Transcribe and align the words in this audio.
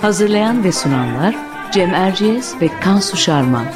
Hazırlayan 0.00 0.64
ve 0.64 0.72
sunanlar 0.72 1.36
Cem 1.72 1.94
Erciyes 1.94 2.60
ve 2.60 2.68
Kansu 2.80 3.16
Şarman. 3.16 3.66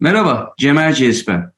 Merhaba, 0.00 0.54
Cem 0.58 0.78
Erciyes 0.78 1.28
ben. 1.28 1.52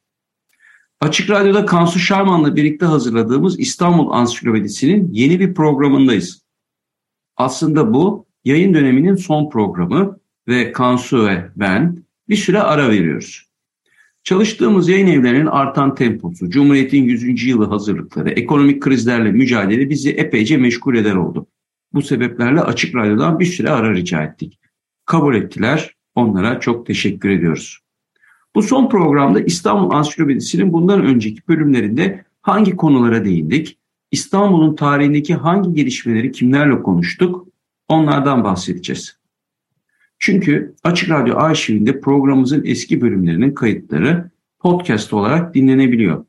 Açık 1.01 1.31
Radyo'da 1.31 1.67
Kansu 1.67 1.99
Şarman'la 1.99 2.57
birlikte 2.57 2.87
hazırladığımız 2.87 3.61
İstanbul 3.61 4.11
Ansiklopedisi'nin 4.11 5.13
yeni 5.13 5.41
bir 5.41 5.55
programındayız. 5.55 6.43
Aslında 7.37 7.95
bu 7.95 8.27
yayın 8.45 8.75
döneminin 8.75 9.15
son 9.15 9.51
programı 9.51 10.19
ve 10.49 10.73
Kansu 10.73 11.27
ve 11.27 11.51
ben 11.57 11.97
bir 12.29 12.37
süre 12.37 12.61
ara 12.61 12.91
veriyoruz. 12.91 13.49
Çalıştığımız 14.25 14.89
yayın 14.89 15.07
evlerinin 15.07 15.47
artan 15.47 15.95
temposu, 15.95 16.51
Cumhuriyet'in 16.51 17.05
100. 17.05 17.45
yılı 17.45 17.67
hazırlıkları, 17.67 18.31
ekonomik 18.31 18.83
krizlerle 18.83 19.33
mücadele 19.33 19.91
bizi 19.91 20.11
epeyce 20.11 20.57
meşgul 20.57 20.97
eder 20.97 21.15
oldu. 21.15 21.47
Bu 21.93 22.03
sebeplerle 22.03 22.61
Açık 22.61 22.95
Radyo'dan 22.95 23.39
bir 23.39 23.45
süre 23.45 23.71
ara 23.71 23.95
rica 23.95 24.23
ettik. 24.23 24.59
Kabul 25.05 25.35
ettiler, 25.35 25.95
onlara 26.15 26.61
çok 26.61 26.87
teşekkür 26.87 27.29
ediyoruz. 27.29 27.79
Bu 28.55 28.63
son 28.63 28.89
programda 28.89 29.41
İstanbul 29.41 29.91
Ansiklopedisi'nin 29.91 30.73
bundan 30.73 31.05
önceki 31.05 31.41
bölümlerinde 31.49 32.25
hangi 32.43 32.77
konulara 32.77 33.25
değindik? 33.25 33.79
İstanbul'un 34.11 34.77
tarihindeki 34.77 35.35
hangi 35.35 35.75
gelişmeleri 35.75 36.33
kimlerle 36.33 36.83
konuştuk? 36.83 37.47
Onlardan 37.89 38.45
bahsedeceğiz. 38.45 39.18
Çünkü 40.19 40.75
Açık 40.85 41.11
Radyo 41.11 41.37
arşivinde 41.37 42.01
programımızın 42.01 42.65
eski 42.65 43.01
bölümlerinin 43.01 43.55
kayıtları 43.55 44.31
podcast 44.59 45.13
olarak 45.13 45.55
dinlenebiliyor. 45.55 46.25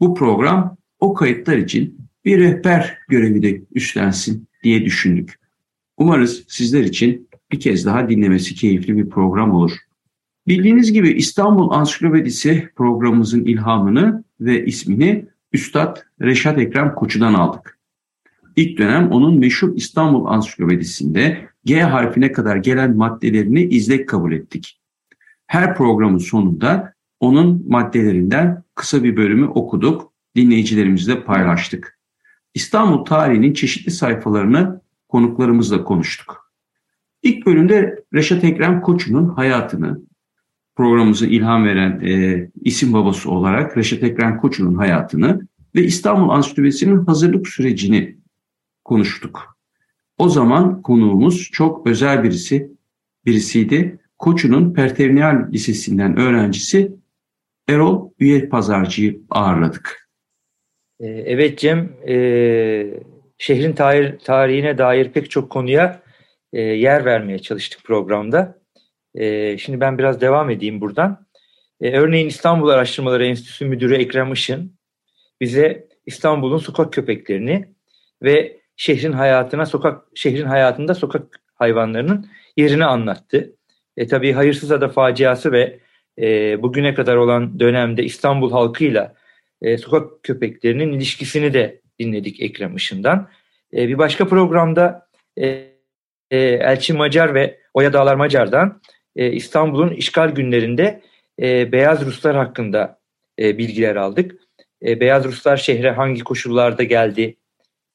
Bu 0.00 0.14
program 0.14 0.76
o 1.00 1.14
kayıtlar 1.14 1.56
için 1.56 1.98
bir 2.24 2.38
rehber 2.38 2.98
görevi 3.08 3.42
de 3.42 3.62
üstlensin 3.74 4.48
diye 4.62 4.84
düşündük. 4.84 5.40
Umarız 5.96 6.44
sizler 6.48 6.80
için 6.80 7.28
bir 7.52 7.60
kez 7.60 7.86
daha 7.86 8.08
dinlemesi 8.08 8.54
keyifli 8.54 8.96
bir 8.96 9.08
program 9.08 9.54
olur. 9.54 9.72
Bildiğiniz 10.46 10.92
gibi 10.92 11.10
İstanbul 11.12 11.70
Ansiklopedisi 11.70 12.68
programımızın 12.76 13.44
ilhamını 13.44 14.24
ve 14.40 14.64
ismini 14.64 15.26
Üstad 15.52 15.96
Reşat 16.22 16.58
Ekrem 16.58 16.94
Koçu'dan 16.94 17.34
aldık. 17.34 17.79
İlk 18.56 18.78
dönem 18.78 19.10
onun 19.10 19.38
meşhur 19.38 19.76
İstanbul 19.76 20.26
Ansiklopedisi'nde 20.26 21.48
G 21.64 21.82
harfine 21.82 22.32
kadar 22.32 22.56
gelen 22.56 22.96
maddelerini 22.96 23.62
izlek 23.62 24.08
kabul 24.08 24.32
ettik. 24.32 24.80
Her 25.46 25.74
programın 25.74 26.18
sonunda 26.18 26.94
onun 27.20 27.64
maddelerinden 27.68 28.62
kısa 28.74 29.04
bir 29.04 29.16
bölümü 29.16 29.46
okuduk, 29.46 30.12
dinleyicilerimizle 30.36 31.24
paylaştık. 31.24 31.98
İstanbul 32.54 33.04
tarihinin 33.04 33.52
çeşitli 33.52 33.90
sayfalarını 33.90 34.80
konuklarımızla 35.08 35.84
konuştuk. 35.84 36.52
İlk 37.22 37.46
bölümde 37.46 38.04
Reşat 38.14 38.44
Ekrem 38.44 38.80
Koçu'nun 38.80 39.28
hayatını, 39.28 40.00
programımıza 40.76 41.26
ilham 41.26 41.64
veren 41.64 42.00
e, 42.00 42.48
isim 42.60 42.92
babası 42.92 43.30
olarak 43.30 43.76
Reşat 43.76 44.02
Ekrem 44.02 44.36
Koçu'nun 44.36 44.74
hayatını 44.74 45.48
ve 45.74 45.82
İstanbul 45.84 46.28
Ansiklopedisi'nin 46.28 47.04
hazırlık 47.04 47.48
sürecini 47.48 48.19
konuştuk. 48.90 49.58
O 50.18 50.28
zaman 50.28 50.82
konuğumuz 50.82 51.50
çok 51.52 51.86
özel 51.86 52.24
birisi, 52.24 52.70
birisiydi. 53.26 53.98
Koçu'nun 54.18 54.74
Pertevniyal 54.74 55.52
Lisesi'nden 55.52 56.18
öğrencisi 56.18 56.92
Erol 57.68 58.10
Üye 58.18 58.48
Pazarcı'yı 58.48 59.20
ağırladık. 59.30 60.10
Ee, 61.00 61.06
evet 61.06 61.58
Cem, 61.58 61.92
e, 62.08 62.16
şehrin 63.38 63.72
tarih, 63.72 64.18
tarihine 64.18 64.78
dair 64.78 65.12
pek 65.12 65.30
çok 65.30 65.50
konuya 65.50 66.02
e, 66.52 66.60
yer 66.60 67.04
vermeye 67.04 67.38
çalıştık 67.38 67.84
programda. 67.84 68.58
E, 69.14 69.58
şimdi 69.58 69.80
ben 69.80 69.98
biraz 69.98 70.20
devam 70.20 70.50
edeyim 70.50 70.80
buradan. 70.80 71.26
Örneğin 71.80 72.28
İstanbul 72.28 72.68
Araştırmaları 72.68 73.26
Enstitüsü 73.26 73.64
Müdürü 73.64 73.94
Ekrem 73.94 74.32
Işın 74.32 74.72
bize 75.40 75.88
İstanbul'un 76.06 76.58
sokak 76.58 76.92
köpeklerini 76.92 77.74
ve 78.22 78.59
şehrin 78.80 79.12
hayatına 79.12 79.66
sokak 79.66 80.04
şehrin 80.14 80.46
hayatında 80.46 80.94
sokak 80.94 81.40
hayvanlarının 81.54 82.30
yerini 82.56 82.84
anlattı. 82.84 83.52
E, 83.96 84.06
tabii 84.06 84.32
hayırsız 84.32 84.72
ada 84.72 84.88
faciası 84.88 85.52
ve 85.52 85.80
e, 86.18 86.62
bugüne 86.62 86.94
kadar 86.94 87.16
olan 87.16 87.60
dönemde 87.60 88.04
İstanbul 88.04 88.52
halkıyla 88.52 89.14
e, 89.62 89.78
sokak 89.78 90.22
köpeklerinin 90.22 90.92
ilişkisini 90.92 91.54
de 91.54 91.80
dinledik 91.98 92.40
Ekrem 92.40 92.76
Işın'dan. 92.76 93.28
E, 93.72 93.88
bir 93.88 93.98
başka 93.98 94.28
programda 94.28 95.08
e, 95.38 95.46
e, 96.30 96.38
Elçin 96.40 96.96
Macar 96.96 97.34
ve 97.34 97.60
Oya 97.74 97.92
Dağlar 97.92 98.14
Macar'dan 98.14 98.80
e, 99.16 99.32
İstanbul'un 99.32 99.90
işgal 99.90 100.30
günlerinde 100.30 101.02
e, 101.42 101.72
Beyaz 101.72 102.06
Ruslar 102.06 102.36
hakkında 102.36 102.98
e, 103.38 103.58
bilgiler 103.58 103.96
aldık. 103.96 104.34
E, 104.86 105.00
Beyaz 105.00 105.24
Ruslar 105.24 105.56
şehre 105.56 105.90
hangi 105.90 106.24
koşullarda 106.24 106.82
geldi, 106.82 107.36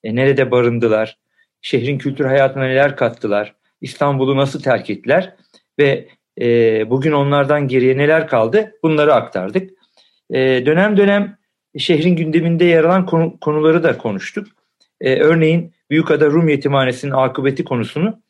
e, 0.06 0.16
nerede 0.16 0.52
barındılar, 0.52 1.18
şehrin 1.62 1.98
kültür 1.98 2.26
hayatına 2.26 2.64
neler 2.64 2.96
kattılar, 2.96 3.56
İstanbul'u 3.82 4.38
nasıl 4.38 4.62
terk 4.62 4.90
ettiler 4.90 5.36
ve 5.80 6.08
e, 6.42 6.90
bugün 6.90 7.12
onlardan 7.12 7.68
geriye 7.68 7.98
neler 7.98 8.28
kaldı 8.28 8.72
bunları 8.84 9.14
aktardık. 9.14 9.72
E, 10.30 10.66
dönem 10.66 10.98
dönem 10.98 11.38
şehrin 11.78 12.16
gündeminde 12.16 12.66
yer 12.66 12.84
alan 12.84 13.06
konu, 13.06 13.40
konuları 13.40 13.84
da 13.84 13.98
konuştuk. 13.98 14.48
E, 15.02 15.16
örneğin 15.16 15.74
Büyükada 15.90 16.26
Rum 16.26 16.50
Yetimhanesi'nin 16.50 17.12
akıbeti 17.12 17.64
konusunu 17.64 18.22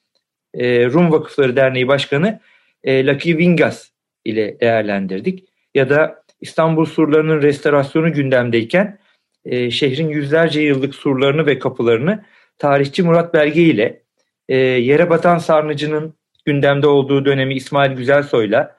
e, 0.53 0.85
Rum 0.85 1.11
Vakıfları 1.11 1.55
Derneği 1.55 1.87
Başkanı 1.87 2.39
e, 2.83 3.05
Lucky 3.07 3.37
Vingas 3.37 3.89
ile 4.25 4.59
değerlendirdik. 4.59 5.49
Ya 5.75 5.89
da 5.89 6.23
İstanbul 6.41 6.85
surlarının 6.85 7.41
restorasyonu 7.41 8.13
gündemdeyken 8.13 8.99
e, 9.45 9.71
şehrin 9.71 10.09
yüzlerce 10.09 10.61
yıllık 10.61 10.95
surlarını 10.95 11.45
ve 11.45 11.59
kapılarını 11.59 12.25
tarihçi 12.57 13.03
Murat 13.03 13.33
Belge 13.33 13.61
ile 13.61 14.03
e, 14.49 14.57
yere 14.57 15.09
batan 15.09 15.37
sarnıcının 15.37 16.13
gündemde 16.45 16.87
olduğu 16.87 17.25
dönemi 17.25 17.55
İsmail 17.55 17.91
Güzelsoy'la 17.91 18.77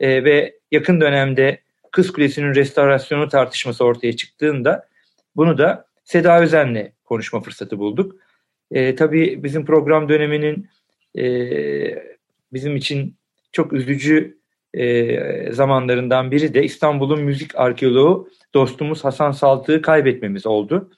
e, 0.00 0.24
ve 0.24 0.58
yakın 0.72 1.00
dönemde 1.00 1.60
Kız 1.92 2.12
Kulesi'nin 2.12 2.54
restorasyonu 2.54 3.28
tartışması 3.28 3.84
ortaya 3.84 4.16
çıktığında 4.16 4.88
bunu 5.36 5.58
da 5.58 5.86
Seda 6.04 6.42
Özen'le 6.42 6.92
konuşma 7.04 7.40
fırsatı 7.40 7.78
bulduk. 7.78 8.16
E, 8.70 8.94
tabii 8.94 9.42
bizim 9.42 9.64
program 9.64 10.08
döneminin 10.08 10.68
e, 11.18 11.26
bizim 12.52 12.76
için 12.76 13.16
çok 13.52 13.72
üzücü 13.72 14.38
e, 14.74 15.52
zamanlarından 15.52 16.30
biri 16.30 16.54
de 16.54 16.64
İstanbul'un 16.64 17.22
müzik 17.22 17.58
arkeoloğu 17.58 18.28
dostumuz 18.54 19.04
Hasan 19.04 19.32
Saltık'ı 19.32 19.82
kaybetmemiz 19.82 20.46
oldu. 20.46 20.90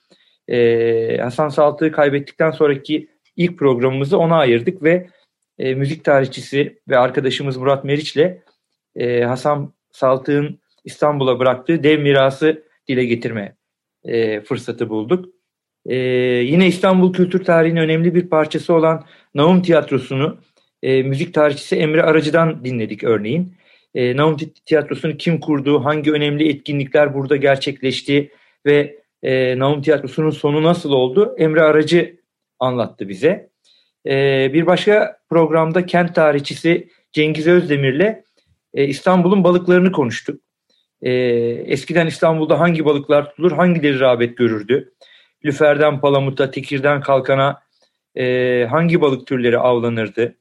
E, 0.49 1.19
Hasan 1.23 1.49
Saltık'ı 1.49 1.93
kaybettikten 1.93 2.51
sonraki 2.51 3.09
ilk 3.37 3.59
programımızı 3.59 4.19
ona 4.19 4.37
ayırdık 4.37 4.83
ve 4.83 5.09
e, 5.59 5.75
müzik 5.75 6.05
tarihçisi 6.05 6.79
ve 6.89 6.99
arkadaşımız 6.99 7.57
Murat 7.57 7.85
Meriç'le 7.85 8.43
e, 8.97 9.23
Hasan 9.23 9.73
Saltık'ın 9.93 10.61
İstanbul'a 10.85 11.39
bıraktığı 11.39 11.83
dev 11.83 12.01
mirası 12.01 12.63
dile 12.89 13.05
getirme 13.05 13.57
e, 14.05 14.41
fırsatı 14.41 14.89
bulduk. 14.89 15.25
E, 15.87 15.97
yine 16.45 16.67
İstanbul 16.67 17.13
kültür 17.13 17.45
tarihinin 17.45 17.81
önemli 17.81 18.15
bir 18.15 18.29
parçası 18.29 18.75
olan 18.75 19.05
Naum 19.35 19.63
Tiyatrosu'nu 19.63 20.39
e, 20.83 21.03
müzik 21.03 21.35
tarihçisi 21.35 21.77
Emre 21.77 22.03
Aracı'dan 22.03 22.65
dinledik 22.65 23.05
örneğin. 23.05 23.55
E, 23.95 24.17
Naum 24.17 24.37
Tiyatrosu'nu 24.67 25.17
kim 25.17 25.41
kurdu, 25.41 25.85
hangi 25.85 26.13
önemli 26.13 26.49
etkinlikler 26.49 27.15
burada 27.15 27.37
gerçekleşti 27.37 28.31
ve 28.67 28.99
e, 29.23 29.59
Nahum 29.59 29.83
Tiyatrosu'nun 29.83 30.31
sonu 30.31 30.63
nasıl 30.63 30.93
oldu? 30.93 31.35
Emre 31.39 31.63
Aracı 31.63 32.17
anlattı 32.59 33.09
bize. 33.09 33.51
E, 34.07 34.51
bir 34.53 34.67
başka 34.67 35.19
programda 35.31 35.87
kent 35.87 36.15
tarihçisi 36.15 36.89
Cengiz 37.13 37.47
Özdemir'le 37.47 38.23
e, 38.75 38.85
İstanbul'un 38.85 39.45
balıklarını 39.45 39.93
konuştuk. 39.93 40.41
E, 41.03 41.13
eskiden 41.67 42.07
İstanbul'da 42.07 42.61
hangi 42.61 42.85
balıklar 42.85 43.31
tutulur, 43.31 43.53
hangileri 43.53 44.01
rağbet 44.01 44.37
görürdü? 44.37 44.93
Lüferden 45.45 46.01
palamuta, 46.01 46.51
tekirden 46.51 47.01
kalkana 47.01 47.63
e, 48.17 48.67
hangi 48.71 49.01
balık 49.01 49.27
türleri 49.27 49.59
avlanırdı? 49.59 50.35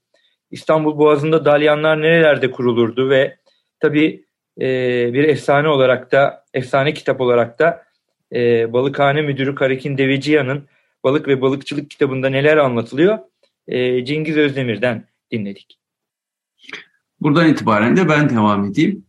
İstanbul 0.51 0.97
Boğazı'nda 0.97 1.45
dalyanlar 1.45 2.01
nerelerde 2.01 2.51
kurulurdu 2.51 3.09
ve 3.09 3.37
tabii 3.79 4.25
e, 4.61 4.65
bir 5.13 5.23
efsane 5.23 5.67
olarak 5.67 6.11
da, 6.11 6.45
efsane 6.53 6.93
kitap 6.93 7.21
olarak 7.21 7.59
da 7.59 7.83
e, 8.33 8.73
Balıkhane 8.73 9.21
Müdürü 9.21 9.55
Karakin 9.55 9.97
Deveciyan'ın 9.97 10.67
Balık 11.03 11.27
ve 11.27 11.41
Balıkçılık 11.41 11.89
kitabında 11.89 12.29
neler 12.29 12.57
anlatılıyor? 12.57 13.19
E, 13.67 14.05
Cengiz 14.05 14.37
Özdemir'den 14.37 15.07
dinledik. 15.31 15.79
Buradan 17.21 17.49
itibaren 17.49 17.97
de 17.97 18.09
ben 18.09 18.29
devam 18.29 18.65
edeyim. 18.65 19.05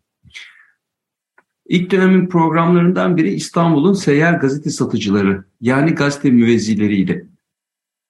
İlk 1.67 1.90
dönemin 1.90 2.29
programlarından 2.29 3.17
biri 3.17 3.29
İstanbul'un 3.31 3.93
seyyar 3.93 4.32
gazete 4.32 4.70
satıcıları 4.70 5.44
yani 5.61 5.94
gazete 5.94 6.31
müvezzileriyle. 6.31 7.25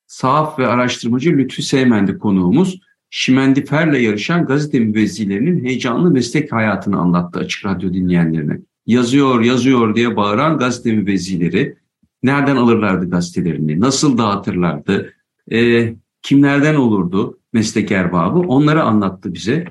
Sahaf 0.06 0.58
ve 0.58 0.66
araştırmacı 0.66 1.30
Lütfü 1.30 1.62
Seymen'di 1.62 2.18
konuğumuz. 2.18 2.80
Şimendifer'le 3.10 4.02
yarışan 4.02 4.46
gazete 4.46 4.80
müvezzilerinin 4.80 5.64
heyecanlı 5.64 6.10
meslek 6.10 6.52
hayatını 6.52 6.98
anlattı 6.98 7.38
Açık 7.38 7.66
Radyo 7.66 7.92
dinleyenlerine. 7.92 8.60
Yazıyor, 8.86 9.40
yazıyor 9.40 9.94
diye 9.94 10.16
bağıran 10.16 10.58
gazete 10.58 10.92
müvezzileri 10.92 11.76
nereden 12.22 12.56
alırlardı 12.56 13.10
gazetelerini, 13.10 13.80
nasıl 13.80 14.18
dağıtırlardı, 14.18 15.14
e, 15.52 15.94
kimlerden 16.22 16.74
olurdu 16.74 17.38
meslek 17.52 17.92
erbabı 17.92 18.38
onları 18.38 18.82
anlattı 18.82 19.34
bize. 19.34 19.64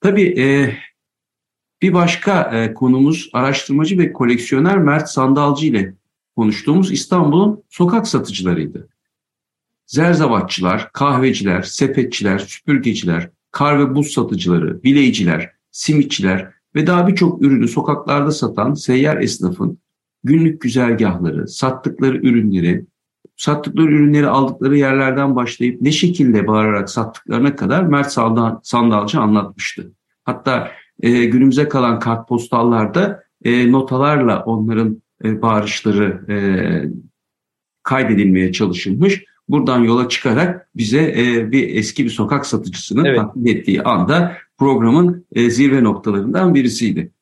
Tabii 0.00 0.40
e, 0.40 0.76
bir 1.82 1.92
başka 1.92 2.42
e, 2.42 2.74
konumuz 2.74 3.30
araştırmacı 3.32 3.98
ve 3.98 4.12
koleksiyoner 4.12 4.78
Mert 4.78 5.08
Sandalcı 5.08 5.66
ile 5.66 5.94
konuştuğumuz 6.36 6.92
İstanbul'un 6.92 7.62
sokak 7.70 8.08
satıcılarıydı. 8.08 8.88
Zerzavatçılar, 9.94 10.92
kahveciler, 10.92 11.62
sepetçiler, 11.62 12.38
süpürgeciler, 12.38 13.30
kar 13.50 13.78
ve 13.78 13.94
buz 13.94 14.12
satıcıları, 14.12 14.82
bileyciler, 14.82 15.50
simitçiler 15.70 16.50
ve 16.74 16.86
daha 16.86 17.08
birçok 17.08 17.42
ürünü 17.42 17.68
sokaklarda 17.68 18.30
satan 18.30 18.74
seyyar 18.74 19.16
esnafın 19.16 19.78
günlük 20.24 20.60
güzergahları, 20.60 21.48
sattıkları 21.48 22.16
ürünleri, 22.16 22.86
sattıkları 23.36 23.92
ürünleri 23.92 24.26
aldıkları 24.26 24.76
yerlerden 24.76 25.36
başlayıp 25.36 25.80
ne 25.82 25.92
şekilde 25.92 26.46
bağırarak 26.46 26.90
sattıklarına 26.90 27.56
kadar 27.56 27.82
Mert 27.82 28.12
Sandalcı 28.62 29.20
anlatmıştı. 29.20 29.92
Hatta 30.24 30.70
e, 31.02 31.24
günümüze 31.24 31.68
kalan 31.68 31.98
kartpostallarda 31.98 33.24
e, 33.44 33.72
notalarla 33.72 34.44
onların 34.44 35.02
e, 35.24 35.42
bağırışları 35.42 36.32
e, 36.32 36.36
kaydedilmeye 37.82 38.52
çalışılmış. 38.52 39.24
Buradan 39.48 39.78
yola 39.78 40.08
çıkarak 40.08 40.68
bize 40.76 41.14
e, 41.16 41.52
bir 41.52 41.76
eski 41.76 42.04
bir 42.04 42.10
sokak 42.10 42.46
satıcısının 42.46 43.04
evet. 43.04 43.18
takdim 43.18 43.46
ettiği 43.46 43.82
anda 43.82 44.36
programın 44.58 45.26
e, 45.32 45.50
zirve 45.50 45.84
noktalarından 45.84 46.54
birisiydi. 46.54 47.12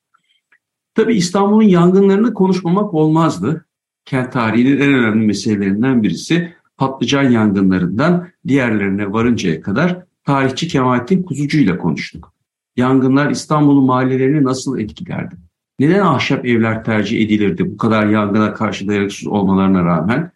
Tabii 0.94 1.14
İstanbul'un 1.14 1.62
yangınlarını 1.62 2.34
konuşmamak 2.34 2.94
olmazdı. 2.94 3.66
Kent 4.04 4.32
tarihinin 4.32 4.80
en 4.80 4.94
önemli 4.94 5.26
meselelerinden 5.26 6.02
birisi 6.02 6.54
patlıcan 6.76 7.30
yangınlarından 7.30 8.28
diğerlerine 8.48 9.12
varıncaya 9.12 9.60
kadar 9.60 10.04
tarihçi 10.24 10.68
Kemalettin 10.68 11.22
Kuzucu 11.22 11.58
ile 11.58 11.78
konuştuk. 11.78 12.32
Yangınlar 12.76 13.30
İstanbul'un 13.30 13.84
mahallelerini 13.84 14.44
nasıl 14.44 14.78
etkilerdi? 14.78 15.34
Neden 15.78 16.00
ahşap 16.00 16.46
evler 16.46 16.84
tercih 16.84 17.26
edilirdi 17.26 17.72
bu 17.72 17.76
kadar 17.76 18.06
yangına 18.06 18.54
karşı 18.54 18.88
dayanıksız 18.88 19.28
olmalarına 19.28 19.84
rağmen? 19.84 20.31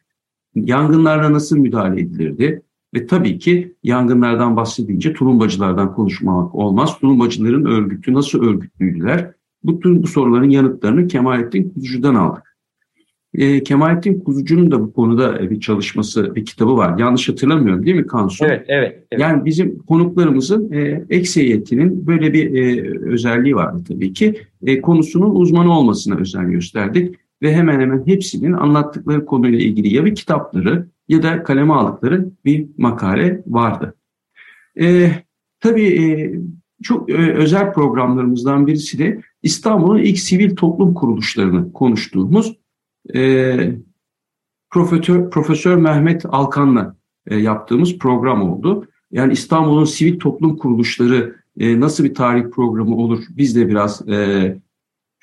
Yangınlarla 0.65 1.33
nasıl 1.33 1.59
müdahale 1.59 2.01
edilirdi? 2.01 2.63
Ve 2.95 3.07
tabii 3.07 3.39
ki 3.39 3.75
yangınlardan 3.83 4.57
bahsedince 4.57 5.13
tulumbacılardan 5.13 5.95
konuşmamak 5.95 6.55
olmaz. 6.55 6.99
Tulumbacıların 6.99 7.65
örgütü 7.65 8.15
nasıl 8.15 8.45
örgütlüydüler? 8.45 9.33
Bütün 9.65 10.03
bu 10.03 10.07
soruların 10.07 10.51
yanıtlarını 10.51 11.07
Kemalettin 11.07 11.71
Kuzucu'dan 11.71 12.15
aldık. 12.15 12.57
E, 13.35 13.63
Kemalettin 13.63 14.21
Kuzucu'nun 14.21 14.71
da 14.71 14.81
bu 14.81 14.93
konuda 14.93 15.51
bir 15.51 15.61
çalışması, 15.61 16.35
bir 16.35 16.45
kitabı 16.45 16.77
var. 16.77 16.99
Yanlış 16.99 17.29
hatırlamıyorum 17.29 17.87
değil 17.87 17.97
mi 17.97 18.07
Kansu? 18.07 18.45
Evet, 18.45 18.65
evet. 18.69 19.07
evet. 19.13 19.23
Yani 19.23 19.45
bizim 19.45 19.79
konuklarımızın 19.79 20.73
e, 20.73 21.05
ekseriyetinin 21.11 22.07
böyle 22.07 22.33
bir 22.33 22.55
e, 22.55 22.91
özelliği 23.11 23.57
vardı 23.57 23.85
tabii 23.89 24.13
ki. 24.13 24.35
E, 24.67 24.81
konusunun 24.81 25.35
uzmanı 25.35 25.79
olmasına 25.79 26.17
özen 26.17 26.51
gösterdik. 26.51 27.15
Ve 27.43 27.55
hemen 27.55 27.81
hemen 27.81 28.07
hepsinin 28.07 28.53
anlattıkları 28.53 29.27
konuyla 29.27 29.59
ilgili 29.59 29.95
ya 29.95 30.05
bir 30.05 30.15
kitapları 30.15 30.89
ya 31.09 31.23
da 31.23 31.43
kaleme 31.43 31.75
aldıkları 31.75 32.31
bir 32.45 32.67
makale 32.77 33.43
vardı. 33.47 33.97
E, 34.81 35.11
tabii 35.61 35.87
e, 35.87 36.33
çok 36.83 37.11
e, 37.11 37.33
özel 37.33 37.73
programlarımızdan 37.73 38.67
birisi 38.67 38.99
de 38.99 39.21
İstanbul'un 39.43 39.99
ilk 39.99 40.19
sivil 40.19 40.57
toplum 40.57 40.95
kuruluşlarını 40.95 41.73
konuştuğumuz 41.73 42.57
e, 43.15 43.57
Profesör, 44.71 45.31
Profesör 45.31 45.77
Mehmet 45.77 46.25
Alkan'la 46.29 46.97
e, 47.27 47.37
yaptığımız 47.37 47.99
program 47.99 48.51
oldu. 48.53 48.89
Yani 49.13 49.33
İstanbul'un 49.33 49.85
sivil 49.85 50.19
toplum 50.19 50.57
kuruluşları 50.57 51.37
e, 51.59 51.81
nasıl 51.81 52.05
bir 52.05 52.15
tarih 52.15 52.45
programı 52.51 52.97
olur 52.97 53.25
biz 53.31 53.57
de 53.57 53.69
biraz 53.69 54.09
e, 54.09 54.59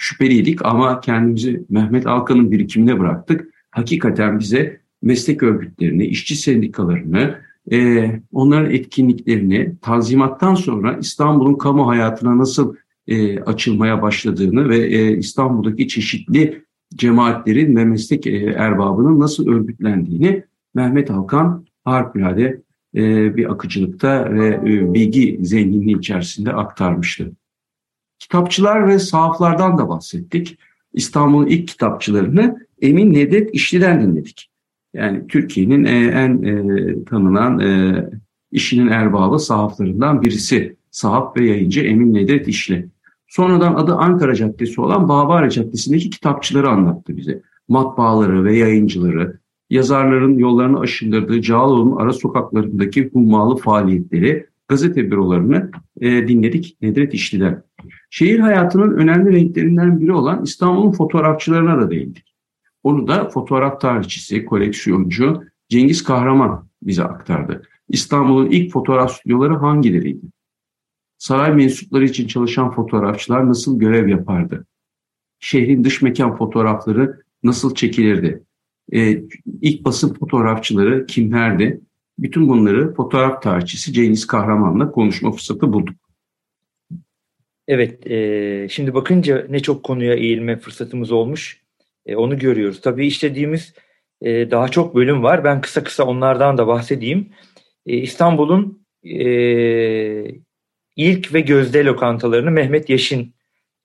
şüpheliydik 0.04 0.66
ama 0.66 1.00
kendimizi 1.00 1.64
Mehmet 1.70 2.08
Alkan'ın 2.08 2.52
birikimine 2.52 3.00
bıraktık. 3.00 3.54
Hakikaten 3.72 4.40
bize 4.40 4.80
meslek 5.02 5.44
örgütlerini, 5.44 6.06
işçi 6.06 6.36
sendikalarını, 6.36 7.36
e, 7.72 8.10
onların 8.32 8.72
etkinliklerini 8.72 9.76
tanzimattan 9.82 10.56
sonra 10.56 10.98
İstanbul'un 10.98 11.54
kamu 11.54 11.88
hayatına 11.88 12.38
nasıl 12.38 12.76
e, 13.08 13.40
açılmaya 13.40 14.02
başladığını 14.02 14.70
ve 14.70 14.78
e, 14.78 15.18
İstanbul'daki 15.18 15.88
çeşitli 15.88 16.64
cemaatlerin 16.96 17.76
ve 17.76 17.86
meslek 17.86 18.28
e, 18.28 18.38
erbabının 18.38 19.20
nasıl 19.20 19.48
örgütlendiğini 19.48 20.44
Mehmet 20.76 21.12
Alkan 21.12 21.66
harikulade 21.84 22.62
e, 22.96 23.36
bir 23.36 23.52
akıcılıkta 23.52 24.34
ve 24.34 24.48
e, 24.48 24.94
bilgi 24.94 25.40
zenginliği 25.42 25.98
içerisinde 25.98 26.54
aktarmıştı. 26.54 27.32
Kitapçılar 28.24 28.88
ve 28.88 29.00
sahaflardan 29.00 29.78
da 29.78 29.90
bahsettik. 29.90 30.58
İstanbul'un 30.94 31.48
ilk 31.48 31.68
kitapçılarını 31.68 32.68
Emin 32.82 33.14
Nedret 33.14 33.56
İşli'den 33.56 34.02
dinledik. 34.02 34.50
Yani 34.94 35.28
Türkiye'nin 35.28 35.86
e, 35.86 36.08
en 36.08 36.44
e, 36.44 37.04
tanınan 37.04 37.60
e, 37.60 37.96
işinin 38.52 38.88
erbabı 38.88 39.40
sahaflarından 39.40 40.22
birisi. 40.22 40.76
Sahaf 40.92 41.38
ve 41.38 41.48
yayıncı 41.48 41.82
Emin 41.82 42.14
Nedret 42.14 42.48
İşli. 42.48 42.88
Sonradan 43.28 43.74
adı 43.76 43.96
Ankara 43.96 44.36
Caddesi 44.36 44.82
olan 44.82 45.10
Bağbari 45.10 45.52
Caddesi'ndeki 45.52 46.10
kitapçıları 46.10 46.70
anlattı 46.70 47.18
bize. 47.18 47.42
Matbaaları 47.68 48.44
ve 48.44 48.58
yayıncıları, 48.58 49.40
yazarların 49.70 50.38
yollarını 50.38 50.80
aşındırdığı 50.80 51.42
Cağaloğlu'nun 51.42 51.96
ara 51.96 52.14
sokaklarındaki 52.14 53.10
hummalı 53.14 53.56
faaliyetleri, 53.56 54.46
gazete 54.68 55.12
bürolarını 55.12 55.72
e, 56.02 56.28
dinledik 56.28 56.78
Nedret 56.82 57.14
İşli'den. 57.14 57.64
Şehir 58.10 58.40
hayatının 58.40 58.98
önemli 58.98 59.36
renklerinden 59.36 60.00
biri 60.00 60.14
olan 60.14 60.44
İstanbul'un 60.44 60.92
fotoğrafçılarına 60.92 61.82
da 61.82 61.92
değindik. 61.92 62.36
Onu 62.84 63.08
da 63.08 63.30
fotoğraf 63.30 63.82
tarihçisi, 63.82 64.46
koleksiyoncu 64.46 65.44
Cengiz 65.70 66.04
Kahraman 66.04 66.68
bize 66.84 67.04
aktardı. 67.04 67.64
İstanbul'un 67.90 68.52
ilk 68.52 68.72
fotoğraf 68.72 69.12
stüdyoları 69.12 69.54
hangileriydi? 69.54 70.26
Saray 71.18 71.54
mensupları 71.54 72.06
için 72.06 72.28
çalışan 72.28 72.72
fotoğrafçılar 72.72 73.48
nasıl 73.50 73.80
görev 73.80 74.08
yapardı? 74.08 74.66
Şehrin 75.40 75.84
dış 75.84 76.02
mekan 76.02 76.38
fotoğrafları 76.38 77.22
nasıl 77.44 77.76
çekilirdi? 77.76 78.44
Ee, 78.94 79.24
ilk 79.62 79.86
basın 79.86 80.14
fotoğrafçıları 80.14 81.06
kimlerdi? 81.06 81.82
Bütün 82.20 82.50
bunları 82.50 82.94
fotoğraf 82.94 83.42
tarihçisi 83.42 83.94
Cengiz 83.94 84.28
Kahraman'la 84.28 84.92
konuşma 84.92 85.32
fırsatı 85.32 85.74
bulduk. 85.74 85.96
Evet, 87.68 88.08
e, 88.12 88.68
şimdi 88.70 88.94
bakınca 88.94 89.46
ne 89.50 89.60
çok 89.60 89.84
konuya 89.84 90.14
eğilme 90.14 90.58
fırsatımız 90.58 91.12
olmuş. 91.12 91.62
E, 92.06 92.16
onu 92.16 92.40
görüyoruz. 92.40 92.82
Tabii 92.82 93.08
işlediğimiz 93.08 93.74
e, 94.22 94.52
daha 94.52 94.68
çok 94.68 94.96
bölüm 94.96 95.24
var. 95.24 95.44
Ben 95.44 95.62
kısa 95.62 95.84
kısa 95.84 96.04
onlardan 96.04 96.58
da 96.58 96.68
bahsedeyim. 96.68 97.30
E, 97.86 97.98
İstanbul'un 97.98 98.86
e, 99.04 99.26
ilk 100.96 101.34
ve 101.34 101.42
gözde 101.42 101.86
lokantalarını 101.86 102.52
Mehmet 102.52 102.90
Yeşin 102.90 103.36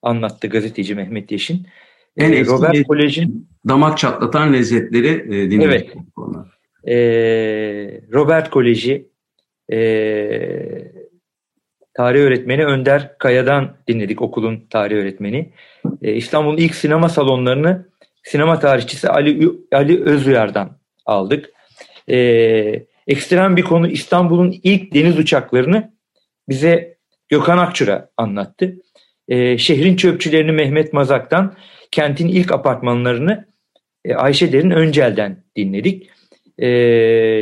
anlattı, 0.01 0.47
gazeteci 0.47 0.95
Mehmet 0.95 1.31
Yeşin. 1.31 1.67
En 2.17 2.31
eski 2.31 2.53
Robert 2.53 2.87
Kolej'in 2.87 3.49
damak 3.67 3.97
çatlatan 3.97 4.53
lezzetleri 4.53 5.07
e, 5.07 5.51
dinledik. 5.51 5.89
Evet. 5.89 5.97
E, 6.87 6.95
Robert 8.13 8.49
Kolej'i 8.49 9.09
e, 9.71 9.77
tarih 11.99 12.19
öğretmeni 12.19 12.65
Önder 12.65 13.17
Kaya'dan 13.17 13.77
dinledik 13.87 14.21
okulun 14.21 14.67
tarih 14.69 14.95
öğretmeni. 14.95 15.53
E, 16.01 16.13
İstanbul'un 16.13 16.57
ilk 16.57 16.75
sinema 16.75 17.09
salonlarını 17.09 17.85
sinema 18.23 18.59
tarihçisi 18.59 19.09
Ali, 19.09 19.51
Ali 19.71 20.03
Özuyar'dan 20.03 20.77
aldık. 21.05 21.49
E, 22.09 22.17
ekstrem 23.07 23.57
bir 23.57 23.61
konu 23.61 23.87
İstanbul'un 23.87 24.55
ilk 24.63 24.93
deniz 24.93 25.19
uçaklarını 25.19 25.93
bize 26.49 26.97
Gökhan 27.29 27.57
Akçura 27.57 28.09
anlattı. 28.17 28.75
E, 29.27 29.57
şehrin 29.57 29.95
çöpçülerini 29.95 30.51
Mehmet 30.51 30.93
Mazak'tan, 30.93 31.55
kentin 31.91 32.27
ilk 32.27 32.51
apartmanlarını 32.51 33.47
e, 34.05 34.15
Ayşe 34.15 34.53
Derin 34.53 34.71
Öncel'den 34.71 35.43
dinledik. 35.55 36.09
E, 36.57 36.67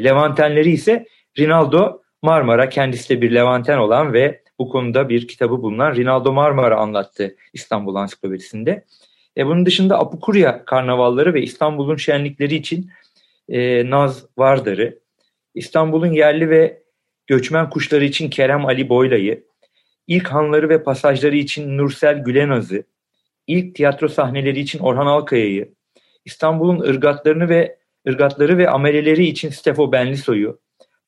Levantenleri 0.04 0.72
ise 0.72 1.06
Rinaldo 1.40 2.02
Marmara 2.22 2.70
kendisi 2.70 3.10
de 3.10 3.22
bir 3.22 3.36
Levanten 3.36 3.78
olan 3.78 4.14
ve 4.14 4.47
bu 4.60 4.70
konuda 4.70 5.10
bir 5.10 5.28
kitabı 5.28 5.62
bulunan 5.62 5.96
Rinaldo 5.96 6.34
Marmara 6.34 6.78
anlattı 6.78 7.36
İstanbul 7.54 7.96
Ansiklopedisi'nde. 7.96 8.86
E, 9.38 9.46
bunun 9.46 9.66
dışında 9.66 10.00
Apukurya 10.00 10.66
karnavalları 10.66 11.34
ve 11.34 11.42
İstanbul'un 11.42 11.96
şenlikleri 11.96 12.56
için 12.56 12.92
e, 13.50 13.90
Naz 13.90 14.26
Vardar'ı, 14.38 15.00
İstanbul'un 15.56 16.12
yerli 16.12 16.50
ve 16.50 16.84
göçmen 17.28 17.70
kuşları 17.70 18.06
için 18.06 18.30
Kerem 18.30 18.66
Ali 18.66 18.90
Boyla'yı, 18.90 19.44
ilk 20.08 20.28
hanları 20.28 20.70
ve 20.70 20.84
pasajları 20.84 21.36
için 21.36 21.78
Nursel 21.78 22.24
Gülenaz'ı, 22.24 22.84
ilk 23.48 23.76
tiyatro 23.76 24.08
sahneleri 24.08 24.60
için 24.60 24.80
Orhan 24.80 25.06
Alkaya'yı, 25.06 25.74
İstanbul'un 26.26 26.80
ırgatlarını 26.80 27.50
ve 27.50 27.78
ırgatları 28.08 28.58
ve 28.58 28.70
ameleleri 28.70 29.26
için 29.26 29.50
Stefo 29.50 29.92
Benlisoy'u, 29.92 30.60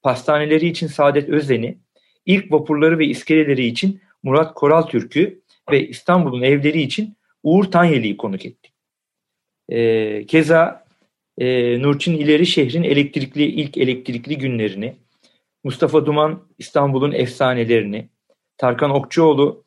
pastaneleri 0.02 0.68
için 0.68 0.88
Saadet 0.88 1.30
Özen'i, 1.30 1.78
ilk 2.26 2.52
vapurları 2.52 3.00
ve 3.00 3.06
iskeleleri 3.06 3.66
için 3.66 4.02
Murat 4.24 4.54
Koral 4.54 4.82
Türk'ü 4.82 5.42
ve 5.72 5.88
İstanbul'un 5.88 6.42
evleri 6.42 6.82
için 6.82 7.18
Uğur 7.44 7.64
Tanyeli'yi 7.64 8.18
konuk 8.18 8.46
ettik. 8.46 8.74
E, 9.70 10.26
keza 10.26 10.86
e, 11.38 11.82
Nurçin 11.82 12.18
İleri 12.18 12.46
şehrin 12.46 12.84
elektrikli 12.84 13.44
ilk 13.44 13.78
elektrikli 13.78 14.38
günlerini, 14.38 14.96
Mustafa 15.64 16.06
Duman 16.06 16.48
İstanbul'un 16.58 17.12
efsanelerini, 17.12 18.10
Tarkan 18.58 18.92
Okçuoğlu 18.92 19.66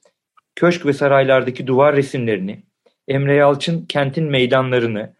köşk 0.54 0.86
ve 0.86 0.92
saraylardaki 0.92 1.66
duvar 1.66 1.96
resimlerini, 1.96 2.62
Emre 3.08 3.34
Yalçın 3.34 3.86
kentin 3.86 4.24
meydanlarını, 4.24 5.14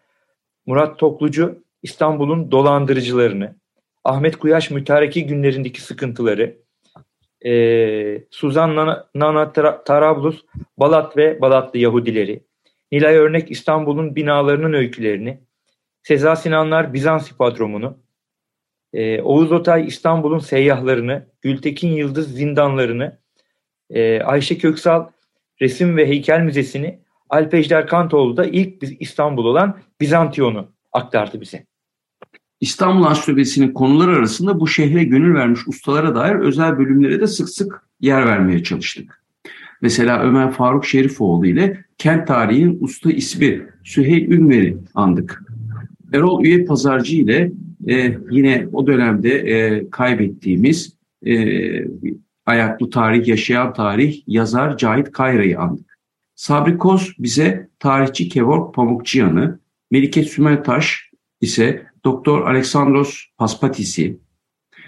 Murat 0.65 0.99
Toklucu 0.99 1.63
İstanbul'un 1.83 2.51
dolandırıcılarını, 2.51 3.55
Ahmet 4.03 4.35
Kuyaş 4.35 4.71
mütareki 4.71 5.25
günlerindeki 5.25 5.81
sıkıntıları, 5.81 6.57
e, 7.45 8.23
Suzan 8.31 8.75
Nana, 9.15 9.53
Tarablus, 9.83 10.45
Balat 10.77 11.17
ve 11.17 11.41
Balatlı 11.41 11.79
Yahudileri, 11.79 12.43
Nilay 12.91 13.15
Örnek 13.15 13.51
İstanbul'un 13.51 14.15
binalarının 14.15 14.73
öykülerini, 14.73 15.39
Seza 16.03 16.35
Sinanlar 16.35 16.93
Bizans 16.93 17.31
hipodromunu, 17.31 17.97
e, 18.93 19.21
Oğuz 19.21 19.51
Otay 19.51 19.87
İstanbul'un 19.87 20.39
seyyahlarını, 20.39 21.27
Gültekin 21.41 21.91
Yıldız 21.91 22.35
zindanlarını, 22.35 23.19
e, 23.89 24.21
Ayşe 24.21 24.57
Köksal 24.57 25.07
Resim 25.61 25.97
ve 25.97 26.07
Heykel 26.07 26.39
Müzesi'ni, 26.39 26.99
Alpejder 27.29 27.87
Kantoğlu 27.87 28.37
da 28.37 28.45
ilk 28.45 29.01
İstanbul 29.01 29.45
olan 29.45 29.79
Bizantiyon'u 30.01 30.71
aktardı 30.91 31.41
bize. 31.41 31.65
İstanbul 32.63 33.03
Ansiklopedisi'nin 33.03 33.73
konuları 33.73 34.11
arasında 34.11 34.59
bu 34.59 34.67
şehre 34.67 35.03
gönül 35.03 35.33
vermiş 35.33 35.67
ustalara 35.67 36.15
dair 36.15 36.35
özel 36.35 36.77
bölümlere 36.77 37.21
de 37.21 37.27
sık 37.27 37.49
sık 37.49 37.81
yer 38.01 38.25
vermeye 38.25 38.63
çalıştık. 38.63 39.23
Mesela 39.81 40.23
Ömer 40.23 40.51
Faruk 40.51 40.85
Şerifoğlu 40.85 41.45
ile 41.45 41.85
kent 41.97 42.27
tarihinin 42.27 42.77
usta 42.81 43.11
ismi 43.11 43.67
Süheyl 43.83 44.31
Ünver'i 44.31 44.77
andık. 44.95 45.43
Erol 46.13 46.45
Üye 46.45 46.65
Pazarcı 46.65 47.15
ile 47.15 47.51
e, 47.87 48.17
yine 48.31 48.67
o 48.73 48.87
dönemde 48.87 49.29
e, 49.29 49.89
kaybettiğimiz 49.89 50.97
e, 51.25 51.35
ayaklı 52.45 52.89
tarih, 52.89 53.27
yaşayan 53.27 53.73
tarih 53.73 54.23
yazar 54.27 54.77
Cahit 54.77 55.11
Kayra'yı 55.11 55.59
andık. 55.59 55.99
Sabri 56.35 56.77
Koz 56.77 57.13
bize 57.19 57.69
tarihçi 57.79 58.29
Kevork 58.29 58.75
Pamukçıyan'ı, 58.75 59.59
Melike 59.91 60.23
Sümeltaş 60.23 61.09
ise 61.41 61.92
Doktor 62.05 62.47
Aleksandros 62.47 63.25
Paspatis'i, 63.37 64.19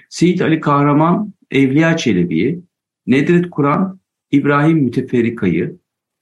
Seyit 0.10 0.42
Ali 0.42 0.60
Kahraman 0.60 1.34
Evliya 1.52 1.98
Çelebi'yi, 1.98 2.62
Nedret 3.08 3.50
Kur'an 3.50 4.00
İbrahim 4.32 4.78
Müteferrika'yı, 4.78 5.78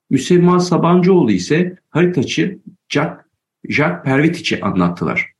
Müsemma 0.09 0.59
Sabancıoğlu 0.59 1.31
ise 1.31 1.75
haritacı 1.89 2.59
Jack, 2.89 3.25
Jack 3.69 4.05
Pervitiç'i 4.05 4.61
anlattılar. 4.61 5.33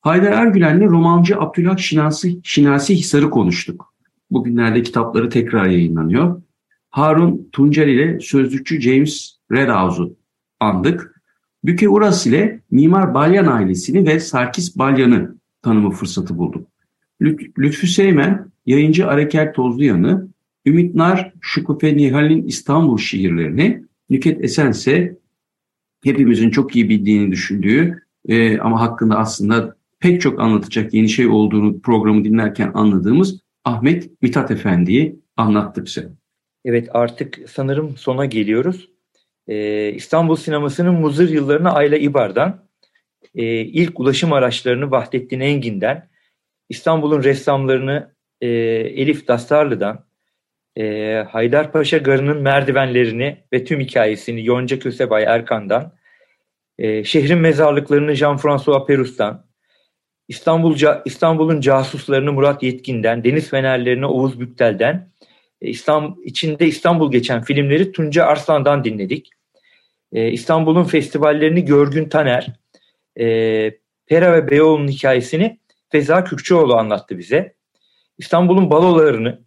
Haydar 0.00 0.32
Ergülen'le 0.32 0.88
romancı 0.88 1.40
Abdülhak 1.40 1.80
Şinasi, 1.80 2.40
Şinasi 2.42 2.94
Hisar'ı 2.94 3.30
konuştuk. 3.30 3.94
Bugünlerde 4.30 4.82
kitapları 4.82 5.30
tekrar 5.30 5.66
yayınlanıyor. 5.66 6.42
Harun 6.90 7.48
Tuncel 7.52 7.88
ile 7.88 8.20
sözlükçü 8.20 8.80
James 8.80 9.38
Redhouse'u 9.52 10.16
andık. 10.60 11.17
Büke 11.68 11.88
Uras 11.88 12.26
ile 12.26 12.60
Mimar 12.70 13.14
Balyan 13.14 13.46
ailesini 13.46 14.06
ve 14.06 14.20
Sarkis 14.20 14.78
Balyan'ı 14.78 15.34
tanıma 15.62 15.90
fırsatı 15.90 16.38
bulduk. 16.38 16.68
Lütfü 17.58 17.86
Seymen, 17.86 18.50
yayıncı 18.66 19.06
Arekel 19.06 19.52
Tozluyan'ı, 19.52 20.28
Ümit 20.66 20.94
Nar, 20.94 21.32
Şükufe 21.40 21.96
Nihal'in 21.96 22.46
İstanbul 22.46 22.98
şiirlerini, 22.98 23.84
Nüket 24.10 24.44
Esen 24.44 24.70
ise 24.70 25.16
hepimizin 26.04 26.50
çok 26.50 26.76
iyi 26.76 26.88
bildiğini 26.88 27.32
düşündüğü 27.32 28.02
e, 28.28 28.58
ama 28.58 28.80
hakkında 28.80 29.18
aslında 29.18 29.76
pek 30.00 30.20
çok 30.20 30.40
anlatacak 30.40 30.94
yeni 30.94 31.08
şey 31.08 31.26
olduğunu 31.26 31.80
programı 31.80 32.24
dinlerken 32.24 32.70
anladığımız 32.74 33.40
Ahmet 33.64 34.22
Mithat 34.22 34.50
Efendi'yi 34.50 35.20
anlattık 35.36 35.86
bize. 35.86 36.08
Evet 36.64 36.88
artık 36.92 37.38
sanırım 37.48 37.96
sona 37.96 38.24
geliyoruz 38.24 38.88
e, 39.48 39.88
İstanbul 39.92 40.36
sinemasının 40.36 40.94
muzır 40.94 41.28
yıllarını 41.28 41.74
Ayla 41.74 41.96
İbar'dan, 41.96 42.68
e, 43.34 43.44
ilk 43.60 44.00
ulaşım 44.00 44.32
araçlarını 44.32 44.90
Vahdettin 44.90 45.40
Engin'den, 45.40 46.08
İstanbul'un 46.68 47.22
ressamlarını 47.22 48.14
e, 48.40 48.48
Elif 48.48 49.28
Dastarlı'dan, 49.28 50.04
e, 50.76 51.14
Haydarpaşa 51.28 51.98
Garı'nın 51.98 52.42
merdivenlerini 52.42 53.36
ve 53.52 53.64
tüm 53.64 53.80
hikayesini 53.80 54.46
Yonca 54.46 54.78
Kösebay 54.78 55.24
Erkan'dan, 55.24 55.92
e, 56.78 57.04
şehrin 57.04 57.38
mezarlıklarını 57.38 58.12
Jean-François 58.12 58.86
Perus'tan, 58.86 59.48
İstanbul, 60.28 60.76
İstanbul'un 61.04 61.60
casuslarını 61.60 62.32
Murat 62.32 62.62
Yetkin'den, 62.62 63.24
deniz 63.24 63.50
fenerlerini 63.50 64.06
Oğuz 64.06 64.40
Büktel'den, 64.40 65.12
e, 65.62 65.68
İstanbul, 65.68 66.22
içinde 66.24 66.66
İstanbul 66.66 67.12
geçen 67.12 67.42
filmleri 67.42 67.92
Tunca 67.92 68.24
Arslan'dan 68.24 68.84
dinledik 68.84 69.30
e, 70.12 70.30
İstanbul'un 70.30 70.84
festivallerini 70.84 71.64
Görgün 71.64 72.08
Taner, 72.08 72.46
e, 73.20 73.24
Pera 74.06 74.32
ve 74.32 74.50
Beyoğlu'nun 74.50 74.88
hikayesini 74.88 75.60
Feza 75.88 76.24
Kürkçüoğlu 76.24 76.76
anlattı 76.76 77.18
bize. 77.18 77.54
İstanbul'un 78.18 78.70
balolarını, 78.70 79.42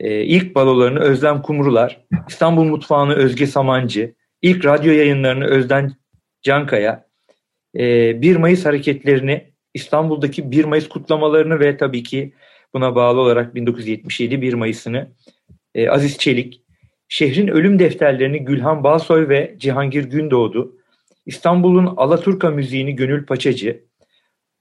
e, 0.00 0.22
ilk 0.24 0.54
balolarını 0.54 1.00
Özlem 1.00 1.42
Kumrular, 1.42 2.04
İstanbul 2.28 2.64
mutfağını 2.64 3.14
Özge 3.14 3.46
Samancı, 3.46 4.14
ilk 4.42 4.64
radyo 4.64 4.92
yayınlarını 4.92 5.44
Özden 5.44 5.92
Cankaya, 6.42 7.06
e, 7.76 8.22
1 8.22 8.36
Mayıs 8.36 8.64
hareketlerini, 8.66 9.52
İstanbul'daki 9.74 10.50
1 10.50 10.64
Mayıs 10.64 10.88
kutlamalarını 10.88 11.60
ve 11.60 11.76
tabii 11.76 12.02
ki 12.02 12.32
buna 12.74 12.94
bağlı 12.94 13.20
olarak 13.20 13.54
1977 13.54 14.42
1 14.42 14.54
Mayıs'ını 14.54 15.12
e, 15.74 15.88
Aziz 15.88 16.18
Çelik, 16.18 16.61
Şehrin 17.12 17.48
ölüm 17.48 17.78
defterlerini 17.78 18.44
Gülhan 18.44 18.84
Balsoy 18.84 19.28
ve 19.28 19.54
Cihangir 19.58 20.04
Gündoğdu, 20.04 20.76
İstanbul'un 21.26 21.86
Alaturka 21.96 22.50
müziğini 22.50 22.96
Gönül 22.96 23.26
Paçacı, 23.26 23.84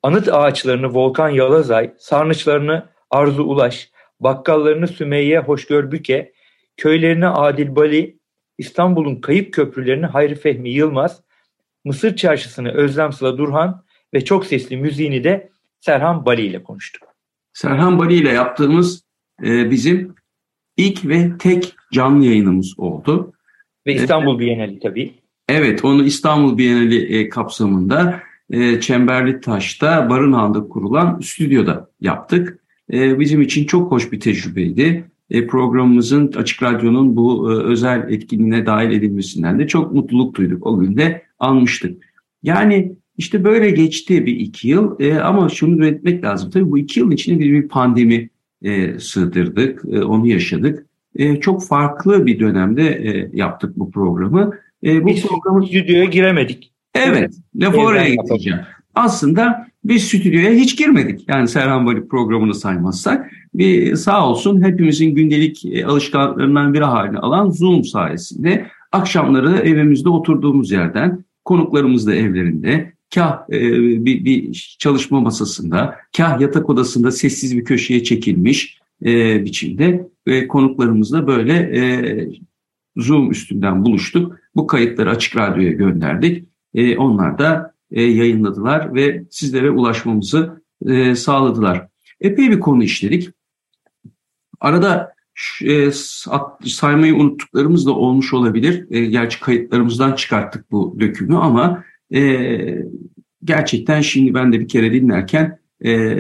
anıt 0.04 0.28
ağaçlarını 0.28 0.94
Volkan 0.94 1.30
Yalazay, 1.30 1.94
sarnıçlarını 1.98 2.90
Arzu 3.10 3.44
Ulaş, 3.44 3.92
bakkallarını 4.20 4.88
Sümeyye 4.88 5.40
Hoşgör 5.40 5.92
Büke, 5.92 6.34
köylerini 6.78 7.28
Adil 7.28 7.76
Bali, 7.76 8.20
İstanbul'un 8.58 9.16
kayıp 9.16 9.54
köprülerini 9.54 10.06
Hayri 10.06 10.36
Fehmi 10.36 10.70
Yılmaz, 10.70 11.22
Mısır 11.86 12.16
Çarşısı'nı 12.16 12.72
Özlem 12.72 13.14
Sıla 13.14 13.38
Durhan 13.38 13.84
ve 14.14 14.26
çok 14.26 14.46
sesli 14.46 14.78
müziğini 14.78 15.24
de 15.24 15.50
Serhan 15.80 16.26
Bali 16.26 16.42
ile 16.42 16.64
konuştuk. 16.64 17.04
Serhan 17.54 18.00
Bali 18.00 18.14
ile 18.14 18.30
yaptığımız 18.30 19.04
e, 19.44 19.72
bizim 19.72 20.21
ilk 20.78 21.06
ve 21.06 21.32
tek 21.40 21.76
canlı 21.94 22.26
yayınımız 22.26 22.80
oldu. 22.80 23.34
Ve 23.88 23.94
İstanbul 23.94 24.40
Bienali 24.40 24.80
tabii. 24.80 25.14
Evet, 25.50 25.86
onu 25.86 26.04
İstanbul 26.04 26.58
Bienali 26.58 27.18
e, 27.18 27.30
kapsamında 27.30 28.20
e, 28.50 28.80
Çemberli 28.80 29.42
Taş'ta 29.42 30.10
Barınağı'nda 30.10 30.68
kurulan 30.68 31.20
stüdyoda 31.20 31.90
yaptık. 32.02 32.60
E, 32.94 33.20
bizim 33.20 33.42
için 33.42 33.66
çok 33.66 33.92
hoş 33.92 34.12
bir 34.12 34.20
tecrübeydi. 34.20 35.12
Programımızın 35.48 36.32
Açık 36.36 36.64
Radyo'nun 36.64 37.16
bu 37.16 37.52
özel 37.52 38.06
etkinliğine 38.10 38.66
dahil 38.66 38.92
edilmesinden 38.92 39.60
de 39.60 39.68
çok 39.68 39.94
mutluluk 39.94 40.36
duyduk. 40.36 40.68
O 40.68 40.80
gün 40.80 40.98
de 40.98 41.22
almıştık. 41.40 42.04
Yani 42.44 42.96
işte 43.18 43.44
böyle 43.44 43.70
geçti 43.70 44.26
bir 44.26 44.40
iki 44.40 44.68
yıl 44.68 45.00
ama 45.24 45.50
şunu 45.50 45.82
belirtmek 45.82 46.24
lazım. 46.24 46.52
Tabii 46.52 46.72
bu 46.72 46.78
iki 46.78 47.00
yılın 47.00 47.12
içinde 47.12 47.40
bir, 47.40 47.54
bir 47.54 47.68
pandemi 47.68 48.30
e, 48.62 49.00
sığdırdık, 49.00 49.82
e, 49.92 50.04
onu 50.04 50.28
yaşadık. 50.28 50.86
E, 51.16 51.40
çok 51.40 51.68
farklı 51.68 52.26
bir 52.26 52.40
dönemde 52.40 52.84
e, 52.84 53.30
yaptık 53.34 53.78
bu 53.78 53.92
programı. 53.92 54.52
E, 54.84 55.04
bu 55.04 55.08
Biz 55.08 55.28
programı... 55.28 55.68
stüdyoya 55.68 56.06
giremedik. 56.06 56.72
Evet, 56.96 57.34
lafı 57.56 57.78
oraya 57.78 58.10
getireceğim. 58.10 58.60
Aslında 58.96 59.68
biz 59.84 60.04
stüdyoya 60.04 60.52
hiç 60.52 60.78
girmedik. 60.78 61.30
Yani 61.30 61.48
Serhan 61.48 61.86
Bali 61.86 62.08
programını 62.08 62.54
saymazsak. 62.54 63.32
Bir 63.54 63.96
sağ 63.96 64.30
olsun 64.30 64.64
hepimizin 64.64 65.16
gündelik 65.16 65.66
e, 65.66 65.86
alışkanlıklarından 65.86 66.74
biri 66.74 66.84
haline 66.84 67.18
alan 67.18 67.50
Zoom 67.50 67.84
sayesinde 67.84 68.66
akşamları 68.92 69.58
evimizde 69.58 70.10
oturduğumuz 70.10 70.72
yerden 70.72 71.24
konuklarımız 71.46 72.08
da 72.08 72.16
evlerinde 72.16 72.94
kah 73.16 73.50
e, 73.50 73.60
bir, 74.06 74.26
bir 74.26 74.76
çalışma 74.80 75.20
masasında 75.20 75.96
kah 76.18 76.42
yatak 76.42 76.70
odasında 76.70 77.12
sessiz 77.12 77.58
bir 77.58 77.66
köşeye 77.66 78.04
çekilmiş 78.04 78.80
e, 79.06 79.46
biçimde 79.46 80.10
ve 80.28 80.48
konuklarımızla 80.48 81.28
böyle 81.28 81.54
e, 81.54 81.82
Zoom 82.98 83.32
üstünden 83.32 83.86
buluştuk. 83.86 84.36
Bu 84.56 84.68
kayıtları 84.68 85.10
Açık 85.10 85.38
Radyo'ya 85.38 85.72
gönderdik. 85.72 86.48
E, 86.74 86.98
onlar 86.98 87.38
da 87.38 87.74
e, 87.92 88.04
yayınladılar 88.04 88.96
ve 88.96 89.24
sizlere 89.30 89.70
ulaşmamızı 89.70 90.62
e, 90.88 91.16
sağladılar. 91.16 91.88
Epey 92.22 92.52
bir 92.52 92.60
konu 92.60 92.84
işledik. 92.84 93.30
Arada 94.60 95.14
e, 95.64 95.92
saymayı 96.66 97.16
unuttuklarımız 97.16 97.86
da 97.86 97.92
olmuş 97.92 98.34
olabilir. 98.34 98.86
E, 98.92 99.06
gerçi 99.06 99.40
kayıtlarımızdan 99.40 100.16
çıkarttık 100.16 100.72
bu 100.72 100.98
dökümü 101.00 101.36
ama 101.36 101.84
e, 102.14 102.86
gerçekten 103.44 104.02
şimdi 104.02 104.34
ben 104.34 104.54
de 104.54 104.60
bir 104.60 104.68
kere 104.68 104.94
dinlerken 104.94 105.60
e, 105.86 106.18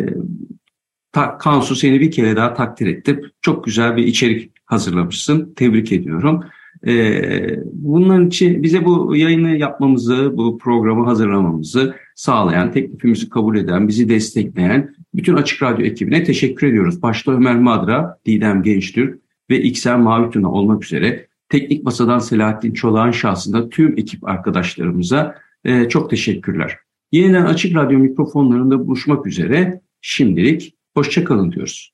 ta, 1.12 1.38
Kansu 1.38 1.76
seni 1.76 2.00
bir 2.00 2.12
kere 2.12 2.36
daha 2.36 2.54
takdir 2.54 2.88
ettim. 2.88 3.22
Çok 3.42 3.66
güzel 3.66 3.98
bir 3.98 4.04
içerik 4.04 4.52
hazırlamışsın. 4.66 5.54
Tebrik 5.56 5.92
ediyorum. 5.92 6.44
Ee, 6.88 7.60
bunların 7.74 8.28
için 8.28 8.64
bize 8.64 8.86
bu 8.86 9.16
yayını 9.16 9.58
yapmamızı, 9.58 10.38
bu 10.38 10.58
programı 10.58 11.06
hazırlamamızı 11.06 11.96
sağlayan, 12.16 12.72
teklifimizi 12.72 13.30
kabul 13.30 13.58
eden, 13.58 13.88
bizi 13.88 14.10
destekleyen 14.10 14.96
bütün 15.14 15.36
Açık 15.36 15.64
Radyo 15.64 15.86
ekibine 15.86 16.24
teşekkür 16.24 16.68
ediyoruz. 16.68 17.02
Başta 17.02 17.32
Ömer 17.32 17.60
Madra, 17.60 18.18
Didem 18.26 18.64
Gençtürk 18.64 19.20
ve 19.50 19.62
İksel 19.62 19.98
Mavituna 19.98 20.52
olmak 20.52 20.86
üzere 20.86 21.28
teknik 21.50 21.84
masadan 21.84 22.20
Selahattin 22.20 22.74
Çolak'ın 22.74 23.12
şahsında 23.12 23.70
tüm 23.70 23.98
ekip 23.98 24.30
arkadaşlarımıza 24.30 25.36
e, 25.66 25.90
çok 25.90 26.10
teşekkürler. 26.10 26.78
Yeniden 27.12 27.46
Açık 27.46 27.76
Radyo 27.76 28.00
mikrofonlarında 28.00 28.88
buluşmak 28.88 29.28
üzere 29.28 29.82
şimdilik 30.02 30.76
hoşçakalın 30.94 31.52
diyoruz. 31.52 31.94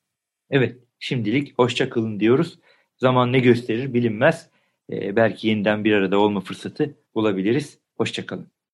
Evet, 0.50 0.76
şimdilik 0.98 1.58
hoşçakalın 1.58 2.20
diyoruz. 2.20 2.58
Zaman 2.96 3.32
ne 3.32 3.38
gösterir 3.40 3.94
bilinmez. 3.94 4.50
Ee, 4.92 5.16
belki 5.16 5.48
yeniden 5.48 5.84
bir 5.84 5.92
arada 5.92 6.18
olma 6.18 6.40
fırsatı 6.40 6.96
bulabiliriz. 7.14 7.78
Hoşçakalın. 7.96 8.52